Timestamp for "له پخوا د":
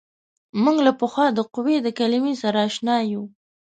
0.87-1.39